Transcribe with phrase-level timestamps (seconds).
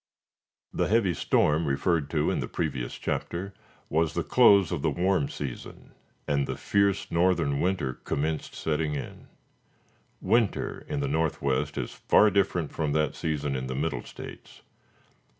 [0.73, 3.53] The heavy storm referred to in the previous chapter,
[3.87, 5.93] was the close of the warm season,
[6.27, 9.27] and the fierce northern winter commenced setting in.
[10.19, 14.63] Winter in the northwest is far different from that season in the Middle States.